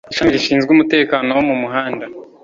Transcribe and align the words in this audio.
ishami 0.11 0.31
rishinzwe 0.35 0.69
umutekano 0.75 1.29
wo 1.37 1.43
mu 1.49 1.55
muhanda 1.61 2.05